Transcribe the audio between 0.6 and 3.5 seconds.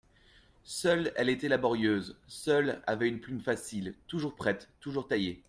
Seule elle était laborieuse, seule avait une plume